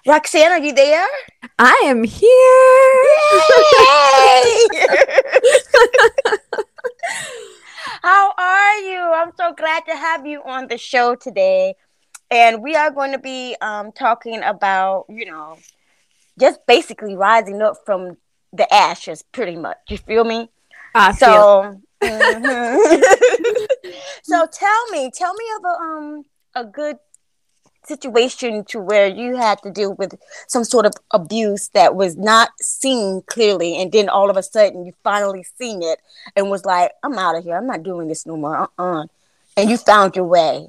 [0.06, 1.06] Roxanne, are you there?
[1.58, 2.22] I am here.
[8.76, 9.00] Are you?
[9.00, 11.76] I'm so glad to have you on the show today.
[12.30, 15.56] And we are going to be um, talking about, you know,
[16.38, 18.18] just basically rising up from
[18.52, 19.78] the ashes, pretty much.
[19.88, 20.50] You feel me?
[20.94, 23.90] I so, mm-hmm.
[24.22, 26.96] so tell me, tell me of a um a good
[27.86, 30.14] situation to where you had to deal with
[30.48, 34.84] some sort of abuse that was not seen clearly and then all of a sudden
[34.84, 36.00] you finally seen it
[36.34, 39.04] and was like i'm out of here i'm not doing this no more uh-uh
[39.56, 40.68] and you found your way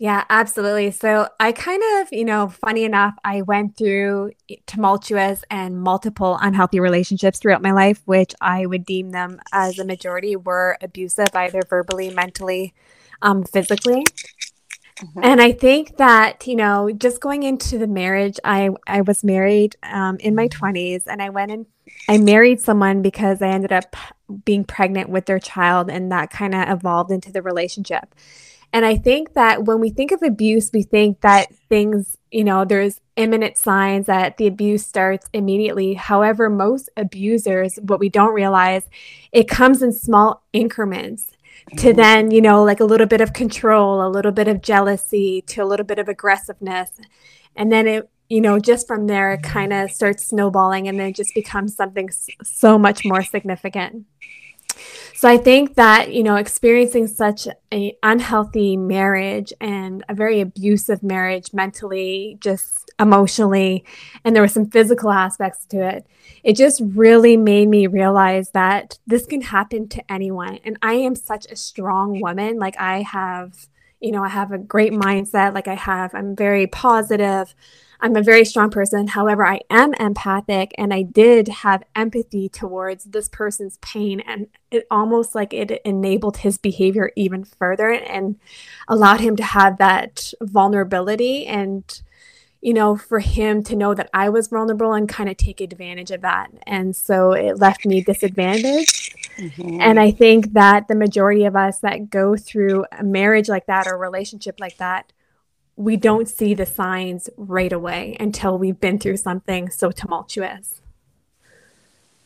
[0.00, 0.92] yeah, absolutely.
[0.92, 4.30] So I kind of, you know, funny enough, I went through
[4.66, 9.84] tumultuous and multiple unhealthy relationships throughout my life, which I would deem them as a
[9.84, 12.74] majority were abusive, either verbally, mentally,
[13.22, 14.04] um, physically.
[15.02, 15.20] Mm-hmm.
[15.22, 19.76] And I think that, you know, just going into the marriage, I, I was married
[19.82, 21.66] um, in my 20s and I went and
[22.08, 23.94] I married someone because I ended up
[24.44, 28.14] being pregnant with their child and that kind of evolved into the relationship.
[28.72, 32.64] And I think that when we think of abuse, we think that things, you know,
[32.64, 35.94] there's imminent signs that the abuse starts immediately.
[35.94, 38.82] However, most abusers, what we don't realize,
[39.32, 41.32] it comes in small increments
[41.78, 45.42] to then, you know, like a little bit of control, a little bit of jealousy,
[45.42, 46.90] to a little bit of aggressiveness.
[47.56, 51.08] And then it, you know, just from there, it kind of starts snowballing and then
[51.08, 52.10] it just becomes something
[52.42, 54.06] so much more significant.
[55.14, 61.02] So I think that, you know, experiencing such an unhealthy marriage and a very abusive
[61.02, 63.84] marriage mentally, just emotionally,
[64.24, 66.06] and there were some physical aspects to it,
[66.42, 70.58] it just really made me realize that this can happen to anyone.
[70.64, 72.58] And I am such a strong woman.
[72.58, 73.68] Like I have,
[74.00, 75.54] you know, I have a great mindset.
[75.54, 77.54] Like I have, I'm very positive.
[78.00, 79.08] I'm a very strong person.
[79.08, 84.20] However, I am empathic and I did have empathy towards this person's pain.
[84.20, 88.36] And it almost like it enabled his behavior even further and
[88.86, 92.02] allowed him to have that vulnerability and,
[92.60, 96.10] you know, for him to know that I was vulnerable and kind of take advantage
[96.10, 96.50] of that.
[96.66, 99.16] And so it left me disadvantaged.
[99.38, 99.80] Mm-hmm.
[99.80, 103.86] And I think that the majority of us that go through a marriage like that
[103.86, 105.12] or a relationship like that
[105.78, 110.80] we don't see the signs right away until we've been through something so tumultuous.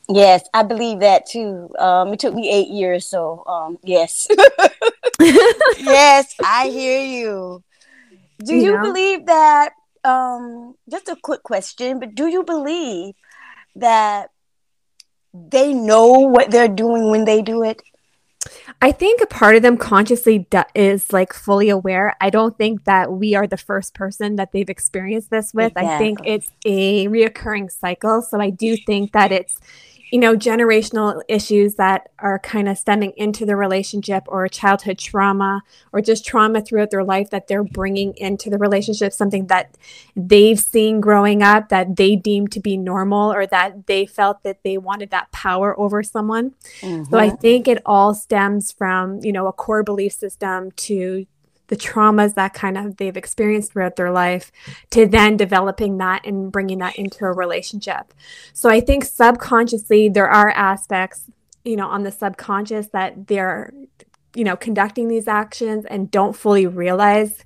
[0.08, 1.69] Yes, I believe that too.
[1.79, 4.26] Um, it took me eight years, so um, yes,
[5.20, 7.62] yes, I hear you.
[8.43, 8.82] Do you, you know?
[8.82, 9.75] believe that?
[10.04, 13.14] Um, just a quick question, but do you believe
[13.76, 14.31] that
[15.32, 17.82] they know what they're doing when they do it?
[18.81, 22.16] I think a part of them consciously is like fully aware.
[22.20, 25.72] I don't think that we are the first person that they've experienced this with.
[25.76, 25.94] Exactly.
[25.94, 28.22] I think it's a reoccurring cycle.
[28.22, 29.58] So I do think that it's
[30.12, 35.62] you know, generational issues that are kind of stemming into the relationship or childhood trauma
[35.90, 39.74] or just trauma throughout their life that they're bringing into the relationship, something that
[40.14, 44.62] they've seen growing up that they deem to be normal or that they felt that
[44.62, 46.50] they wanted that power over someone.
[46.82, 47.04] Mm-hmm.
[47.10, 47.36] So I mm-hmm.
[47.36, 51.26] think it all stems from, you know, a core belief system to
[51.72, 54.52] the traumas that kind of they've experienced throughout their life
[54.90, 58.12] to then developing that and bringing that into a relationship.
[58.52, 61.30] So I think subconsciously there are aspects,
[61.64, 63.72] you know, on the subconscious that they're,
[64.34, 67.42] you know, conducting these actions and don't fully realize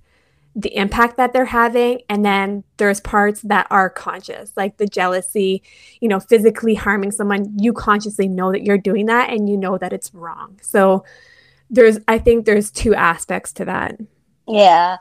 [0.56, 2.00] the impact that they're having.
[2.08, 5.62] And then there's parts that are conscious like the jealousy
[6.00, 7.56] you know physically harming someone.
[7.60, 10.58] You consciously know that you're doing that and you know that it's wrong.
[10.62, 11.04] So
[11.70, 13.98] there's i think there's two aspects to that
[14.46, 14.96] yeah,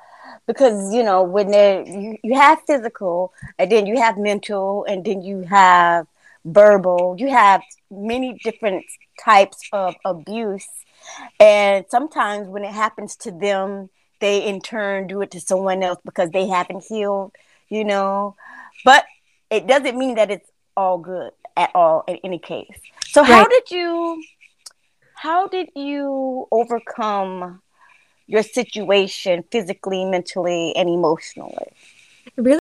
[0.48, 5.06] because you know when there you, you have physical, and then you have mental, and
[5.06, 6.08] then you have
[6.44, 7.16] verbal.
[7.18, 8.86] You have many different
[9.24, 10.68] types of abuse,
[11.40, 13.90] and sometimes when it happens to them,
[14.20, 17.34] they in turn do it to someone else because they haven't healed.
[17.70, 18.36] You know,
[18.84, 19.06] but
[19.50, 22.80] it doesn't mean that it's all good at all in any case.
[23.08, 23.30] So right.
[23.30, 24.24] how did you
[25.16, 27.62] how did you overcome
[28.28, 31.74] your situation physically, mentally, and emotionally.
[32.36, 32.60] Really?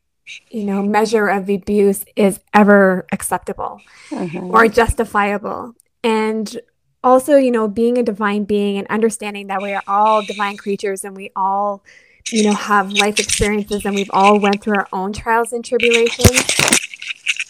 [0.50, 3.80] you know, measure of abuse is ever acceptable
[4.10, 4.50] mm-hmm.
[4.50, 5.74] or justifiable.
[6.04, 6.60] And
[7.04, 11.04] also, you know, being a divine being and understanding that we are all divine creatures
[11.04, 11.82] and we all
[12.30, 16.30] you know have life experiences and we've all went through our own trials and tribulations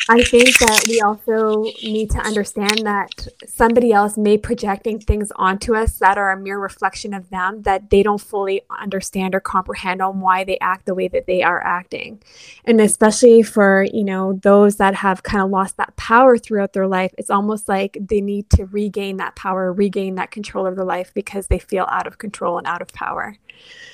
[0.08, 5.74] i think that we also need to understand that somebody else may projecting things onto
[5.74, 10.02] us that are a mere reflection of them that they don't fully understand or comprehend
[10.02, 12.20] on why they act the way that they are acting.
[12.64, 16.86] And especially for you know those that have kind of lost that power throughout their
[16.88, 20.84] life it's almost like they need to regain that power regain that control of their
[20.84, 23.36] life because they feel out of control and out of power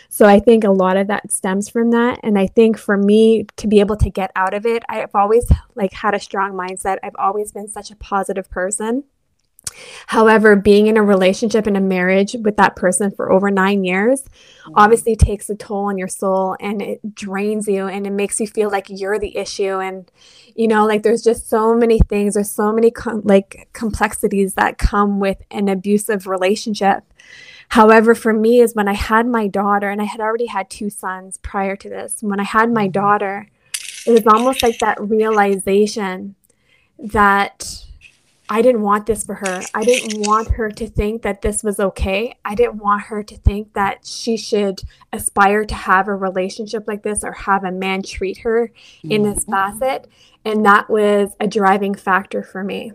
[0.08, 2.20] so I think a lot of that stems from that.
[2.22, 5.50] And I think for me to be able to get out of it, I've always
[5.74, 6.96] like had a strong mindset.
[7.02, 9.04] I've always been such a positive person.
[10.06, 14.22] However, being in a relationship and a marriage with that person for over nine years
[14.22, 14.72] mm-hmm.
[14.76, 18.46] obviously takes a toll on your soul and it drains you and it makes you
[18.46, 19.78] feel like you're the issue.
[19.78, 20.10] And,
[20.56, 24.78] you know, like there's just so many things, there's so many com- like complexities that
[24.78, 27.04] come with an abusive relationship.
[27.68, 30.90] However, for me, is when I had my daughter, and I had already had two
[30.90, 33.48] sons prior to this, when I had my daughter,
[34.06, 36.34] it was almost like that realization
[36.98, 37.84] that
[38.50, 39.62] I didn't want this for her.
[39.74, 42.34] I didn't want her to think that this was okay.
[42.44, 44.80] I didn't want her to think that she should
[45.12, 49.44] aspire to have a relationship like this or have a man treat her in this
[49.44, 49.52] mm-hmm.
[49.52, 50.08] facet.
[50.46, 52.92] And that was a driving factor for me.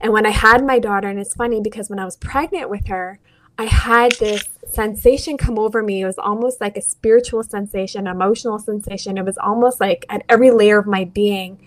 [0.00, 2.86] And when I had my daughter, and it's funny because when I was pregnant with
[2.86, 3.18] her,
[3.58, 6.02] I had this sensation come over me.
[6.02, 9.16] It was almost like a spiritual sensation, emotional sensation.
[9.16, 11.64] It was almost like at every layer of my being.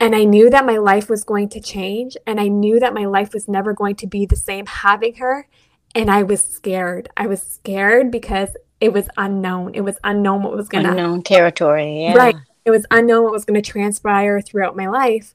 [0.00, 2.16] And I knew that my life was going to change.
[2.26, 5.48] And I knew that my life was never going to be the same having her.
[5.94, 7.08] And I was scared.
[7.16, 9.74] I was scared because it was unknown.
[9.74, 12.02] It was unknown what was going to unknown territory.
[12.02, 12.14] Yeah.
[12.14, 12.36] Right.
[12.64, 15.34] It was unknown what was going to transpire throughout my life.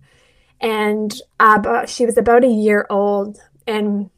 [0.59, 3.39] And uh, she was about a year old.
[3.65, 4.09] And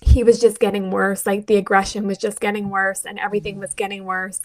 [0.00, 1.26] he was just getting worse.
[1.26, 4.40] Like the aggression was just getting worse and everything was getting worse.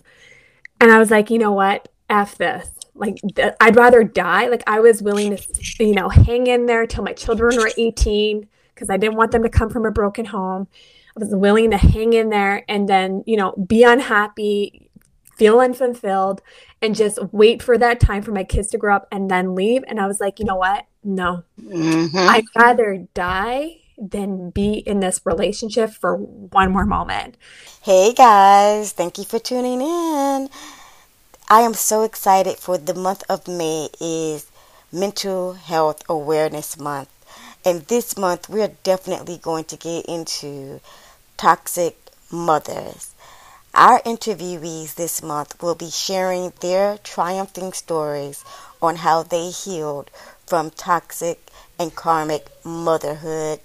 [0.80, 1.90] And I was like, you know what?
[2.10, 2.70] F this.
[2.96, 4.48] Like, th- I'd rather die.
[4.48, 8.48] Like, I was willing to, you know, hang in there till my children were 18
[8.74, 10.68] because I didn't want them to come from a broken home.
[11.16, 14.90] I was willing to hang in there and then, you know, be unhappy,
[15.36, 16.42] feel unfulfilled,
[16.82, 19.84] and just wait for that time for my kids to grow up and then leave.
[19.88, 20.86] And I was like, you know what?
[21.04, 21.44] No.
[21.62, 22.16] Mm-hmm.
[22.18, 27.36] I'd rather die than be in this relationship for one more moment.
[27.82, 30.50] Hey guys, thank you for tuning in.
[31.50, 34.50] I am so excited for the month of May is
[34.92, 37.10] Mental Health Awareness Month.
[37.66, 40.82] And this month we're definitely going to get into
[41.38, 41.98] toxic
[42.32, 43.14] mothers.
[43.74, 48.44] Our interviewees this month will be sharing their triumphing stories
[48.82, 50.12] on how they healed
[50.46, 51.48] from toxic
[51.80, 53.60] and karmic motherhood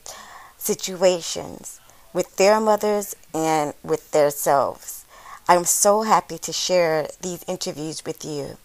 [0.56, 1.80] situations
[2.12, 5.04] with their mothers and with themselves.
[5.48, 8.58] I'm so happy to share these interviews with you.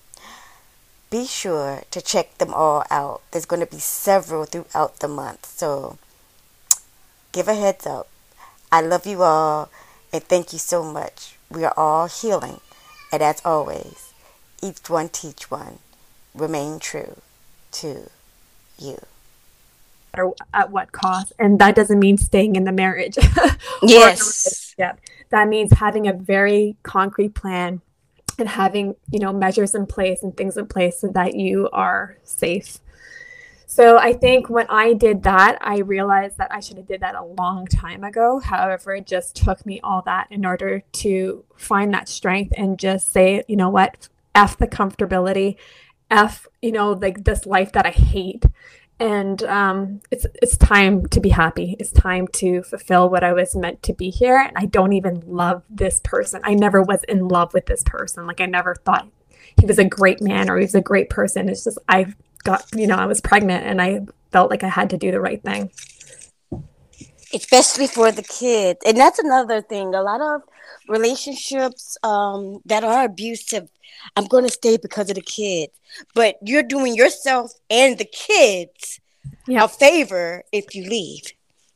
[1.09, 3.21] Be sure to check them all out.
[3.31, 5.97] There's going to be several throughout the month, so
[7.31, 8.07] give a heads up.
[8.71, 9.69] I love you all
[10.11, 11.37] and thank you so much.
[11.49, 12.59] We are all healing,
[13.11, 14.13] and as always,
[14.61, 15.79] each one teach one.
[16.33, 17.21] Remain true
[17.73, 18.09] to
[18.79, 18.97] you
[20.15, 21.33] matter at what cost.
[21.39, 23.17] And that doesn't mean staying in the marriage.
[23.81, 24.75] yes.
[24.77, 24.93] Yeah.
[25.29, 27.81] That means having a very concrete plan
[28.39, 32.17] and having, you know, measures in place and things in place so that you are
[32.23, 32.79] safe.
[33.65, 37.15] So I think when I did that, I realized that I should have did that
[37.15, 38.39] a long time ago.
[38.39, 43.11] However, it just took me all that in order to find that strength and just
[43.11, 45.55] say, you know what, F the comfortability,
[46.11, 48.45] F, you know, like this life that I hate
[49.03, 51.75] and um, it's it's time to be happy.
[51.77, 54.37] It's time to fulfill what I was meant to be here.
[54.37, 56.39] And I don't even love this person.
[56.45, 58.25] I never was in love with this person.
[58.25, 59.09] Like I never thought
[59.59, 61.49] he was a great man or he was a great person.
[61.49, 62.13] It's just I
[62.45, 65.19] got you know I was pregnant and I felt like I had to do the
[65.19, 65.69] right thing.
[67.33, 69.93] Especially for the kids, and that's another thing.
[69.93, 70.43] A lot of
[70.87, 73.69] relationships um, that are abusive
[74.15, 75.73] I'm going to stay because of the kids.
[76.13, 78.99] But you're doing yourself and the kids
[79.47, 79.65] yep.
[79.65, 81.23] a favor if you leave.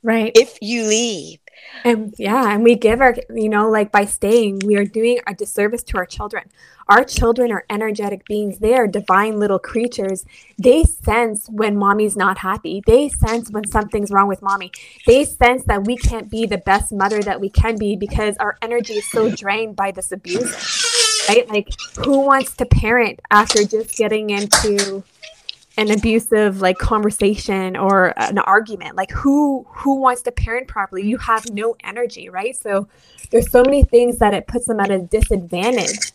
[0.04, 0.32] Right.
[0.36, 1.40] If you leave.
[1.84, 5.34] And yeah, and we give our, you know, like by staying, we are doing a
[5.34, 6.50] disservice to our children.
[6.90, 8.60] Our children are energetic beings.
[8.60, 10.26] They are divine little creatures.
[10.58, 12.82] They sense when mommy's not happy.
[12.86, 14.72] They sense when something's wrong with mommy.
[15.06, 18.58] They sense that we can't be the best mother that we can be because our
[18.62, 20.88] energy is so drained by this abuse
[21.28, 21.50] right?
[21.50, 25.04] Like, who wants to parent after just getting into
[25.78, 28.96] an abusive like conversation or an argument.
[28.96, 31.08] Like who who wants to parent properly?
[31.08, 32.56] You have no energy right?
[32.56, 32.88] So
[33.32, 36.12] there's so many things that it puts them at a disadvantage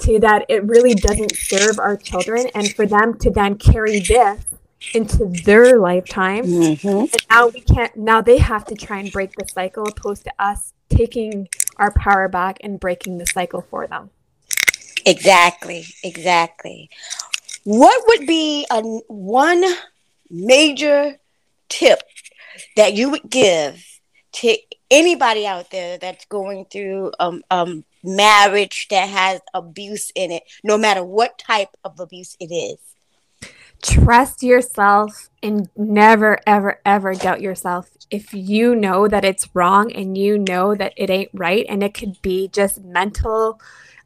[0.00, 4.44] to that it really doesn't serve our children and for them to then carry this
[4.92, 6.44] into their lifetime.
[6.44, 6.88] Mm-hmm.
[6.88, 10.32] and now we can't now they have to try and break the cycle opposed to
[10.38, 14.10] us taking our power back and breaking the cycle for them.
[15.06, 16.88] Exactly, exactly.
[17.64, 19.64] What would be a one
[20.30, 21.18] major
[21.68, 22.00] tip
[22.76, 23.82] that you would give
[24.32, 24.56] to
[24.90, 30.76] anybody out there that's going through um, um marriage that has abuse in it, no
[30.76, 32.78] matter what type of abuse it is?
[33.82, 37.90] Trust yourself and never, ever, ever doubt yourself.
[38.10, 41.94] If you know that it's wrong and you know that it ain't right, and it
[41.94, 43.60] could be just mental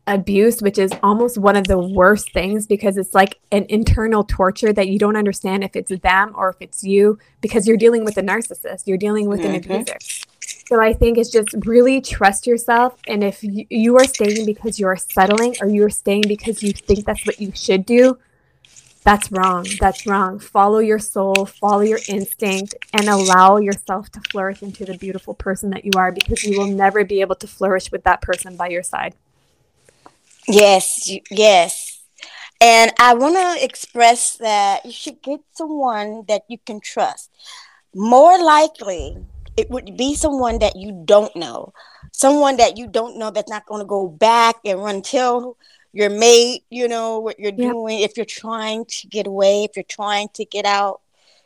[0.08, 4.72] abuse, which is almost one of the worst things because it's like an internal torture
[4.72, 8.16] that you don't understand if it's them or if it's you because you're dealing with
[8.16, 9.54] a narcissist, you're dealing with mm-hmm.
[9.54, 9.98] an abuser.
[10.66, 12.98] So I think it's just really trust yourself.
[13.06, 17.04] And if you, you are staying because you're settling or you're staying because you think
[17.04, 18.18] that's what you should do,
[19.04, 19.66] that's wrong.
[19.80, 20.38] That's wrong.
[20.38, 25.70] Follow your soul, follow your instinct, and allow yourself to flourish into the beautiful person
[25.70, 28.68] that you are because you will never be able to flourish with that person by
[28.68, 29.14] your side.
[30.48, 32.00] Yes, yes.
[32.60, 37.30] And I want to express that you should get someone that you can trust.
[37.94, 39.16] More likely,
[39.56, 41.72] it would be someone that you don't know,
[42.12, 45.56] someone that you don't know that's not going to go back and run till
[45.92, 48.00] your mate, you know, what you're doing.
[48.00, 51.00] If you're trying to get away, if you're trying to get out,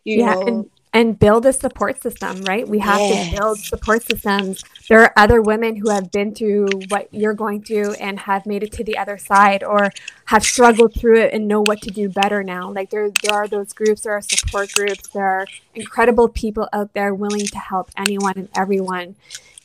[0.04, 0.42] you yeah, know.
[0.42, 2.68] And- and build a support system, right?
[2.68, 3.30] We have yes.
[3.30, 4.62] to build support systems.
[4.88, 8.62] There are other women who have been through what you're going through and have made
[8.62, 9.90] it to the other side or
[10.26, 12.70] have struggled through it and know what to do better now.
[12.70, 16.92] Like there there are those groups, there are support groups, there are incredible people out
[16.92, 19.16] there willing to help anyone and everyone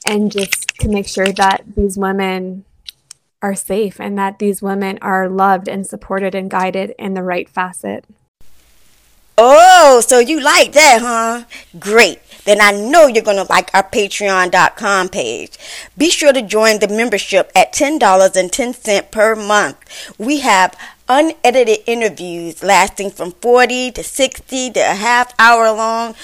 [0.05, 2.63] and just to make sure that these women
[3.41, 7.49] are safe and that these women are loved and supported and guided in the right
[7.49, 8.05] facet.
[9.37, 11.45] Oh, so you like that, huh?
[11.79, 12.19] Great.
[12.45, 15.57] Then I know you're going to like our patreon.com page.
[15.97, 20.13] Be sure to join the membership at $10.10 per month.
[20.17, 20.75] We have
[21.07, 26.15] unedited interviews lasting from 40 to 60 to a half hour long.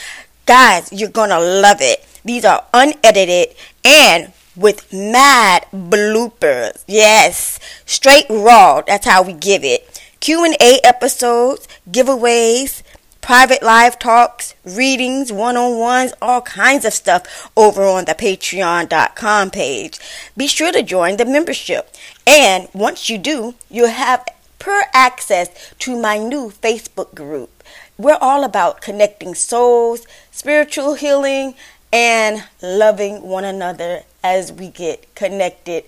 [0.45, 2.05] Guys, you're going to love it.
[2.25, 6.83] These are unedited and with mad bloopers.
[6.87, 8.81] Yes, straight raw.
[8.81, 10.01] That's how we give it.
[10.19, 12.81] Q&A episodes, giveaways,
[13.23, 19.49] private live talks, readings, one on ones, all kinds of stuff over on the patreon.com
[19.49, 19.97] page.
[20.35, 21.89] Be sure to join the membership.
[22.27, 24.25] And once you do, you'll have
[24.59, 27.63] per access to my new Facebook group.
[27.97, 31.55] We're all about connecting souls, spiritual healing,
[31.93, 35.85] and loving one another as we get connected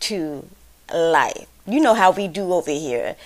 [0.00, 0.46] to
[0.94, 1.46] life.
[1.66, 3.16] You know how we do over here.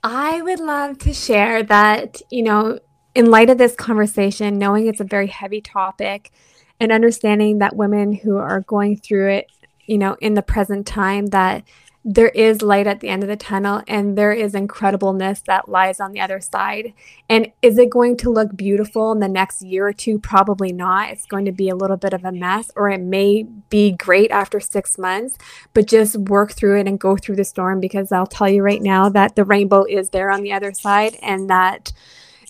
[0.04, 2.78] I would love to share that, you know,
[3.18, 6.30] in light of this conversation, knowing it's a very heavy topic
[6.78, 9.50] and understanding that women who are going through it,
[9.86, 11.64] you know, in the present time, that
[12.04, 15.98] there is light at the end of the tunnel and there is incredibleness that lies
[15.98, 16.92] on the other side.
[17.28, 20.20] And is it going to look beautiful in the next year or two?
[20.20, 21.10] Probably not.
[21.10, 24.30] It's going to be a little bit of a mess, or it may be great
[24.30, 25.38] after six months,
[25.74, 28.80] but just work through it and go through the storm because I'll tell you right
[28.80, 31.92] now that the rainbow is there on the other side and that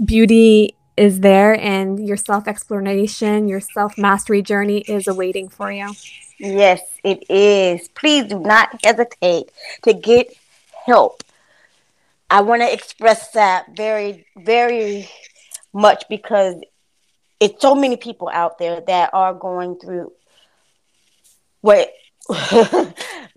[0.04, 5.94] beauty is there and your self exploration, your self mastery journey is awaiting for you.
[6.38, 7.88] Yes, it is.
[7.88, 9.50] Please do not hesitate
[9.82, 10.28] to get
[10.86, 11.22] help.
[12.30, 15.08] I want to express that very, very
[15.72, 16.56] much because
[17.40, 20.12] it's so many people out there that are going through
[21.60, 21.90] what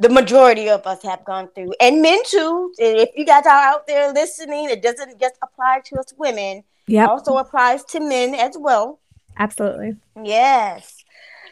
[0.02, 2.74] the majority of us have gone through, and men too.
[2.80, 6.64] If you guys are out there listening, it doesn't just apply to us women.
[6.88, 9.00] Yeah, also applies to men as well.
[9.38, 9.96] Absolutely.
[10.22, 11.06] Yes.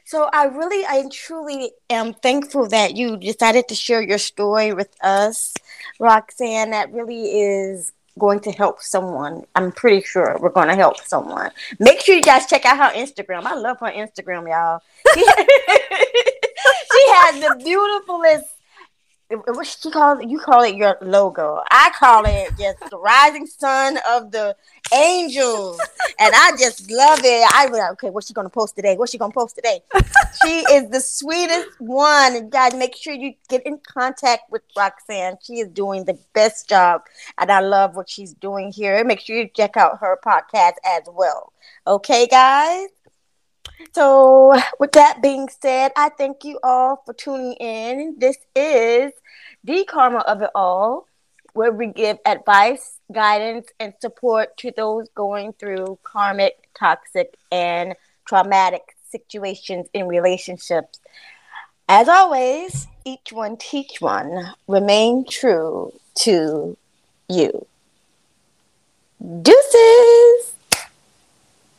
[0.03, 4.89] So I really, I truly am thankful that you decided to share your story with
[5.03, 5.53] us,
[5.99, 6.71] Roxanne.
[6.71, 9.45] That really is going to help someone.
[9.55, 11.51] I'm pretty sure we're going to help someone.
[11.79, 13.43] Make sure you guys check out her Instagram.
[13.43, 14.81] I love her Instagram, y'all.
[16.91, 18.47] she has the beautifulest
[19.29, 21.61] what she calls it, you call it your logo.
[21.69, 24.55] I call it just the rising sun of the
[24.93, 25.79] angels.
[26.19, 27.47] and I just love it.
[27.53, 28.97] I was like, okay, what's she gonna post today?
[28.97, 29.81] What's she gonna post today?
[30.43, 32.35] she is the sweetest one.
[32.35, 35.37] And guys, make sure you get in contact with Roxanne.
[35.43, 37.03] She is doing the best job.
[37.37, 39.03] And I love what she's doing here.
[39.03, 41.53] Make sure you check out her podcast as well.
[41.85, 42.89] Okay, guys?
[43.93, 48.15] So, with that being said, I thank you all for tuning in.
[48.17, 49.11] This is
[49.63, 51.07] the karma of it all,
[51.53, 58.95] where we give advice, guidance, and support to those going through karmic, toxic, and traumatic
[59.09, 60.99] situations in relationships.
[61.87, 64.53] As always, each one teach one.
[64.67, 66.77] Remain true to
[67.27, 67.65] you.
[69.41, 70.53] Deuces!